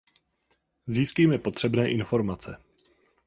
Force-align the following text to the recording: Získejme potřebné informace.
Získejme 0.87 1.37
potřebné 1.39 1.87
informace. 1.91 2.57